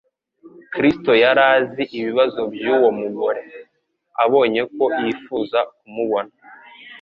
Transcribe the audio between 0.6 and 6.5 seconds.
Kristo yari azi ibibazo by'uwo mugore. Abonye ko yifuza kumubona,